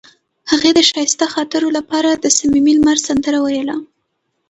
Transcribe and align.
هغې 0.51 0.71
د 0.75 0.79
ښایسته 0.89 1.25
خاطرو 1.33 1.69
لپاره 1.77 2.09
د 2.13 2.25
صمیمي 2.37 2.73
لمر 2.77 2.97
سندره 3.07 3.39
ویله. 3.41 3.75